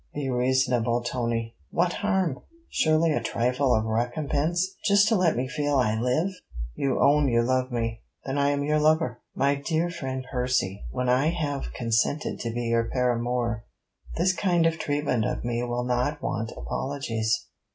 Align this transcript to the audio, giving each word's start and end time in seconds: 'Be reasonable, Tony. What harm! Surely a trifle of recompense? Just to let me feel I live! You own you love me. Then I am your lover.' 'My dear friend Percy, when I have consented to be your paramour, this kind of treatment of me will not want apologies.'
'Be 0.15 0.31
reasonable, 0.31 1.03
Tony. 1.03 1.53
What 1.69 1.93
harm! 1.93 2.39
Surely 2.71 3.13
a 3.13 3.21
trifle 3.21 3.75
of 3.75 3.85
recompense? 3.85 4.69
Just 4.83 5.07
to 5.09 5.15
let 5.15 5.37
me 5.37 5.47
feel 5.47 5.75
I 5.77 5.93
live! 5.93 6.31
You 6.73 6.99
own 6.99 7.27
you 7.27 7.43
love 7.43 7.71
me. 7.71 8.01
Then 8.25 8.39
I 8.39 8.49
am 8.49 8.63
your 8.63 8.79
lover.' 8.79 9.19
'My 9.35 9.53
dear 9.63 9.91
friend 9.91 10.25
Percy, 10.31 10.85
when 10.89 11.07
I 11.07 11.27
have 11.27 11.71
consented 11.75 12.39
to 12.39 12.51
be 12.51 12.63
your 12.63 12.85
paramour, 12.85 13.63
this 14.17 14.33
kind 14.33 14.65
of 14.65 14.79
treatment 14.79 15.23
of 15.23 15.45
me 15.45 15.61
will 15.61 15.83
not 15.83 16.19
want 16.19 16.51
apologies.' 16.57 17.45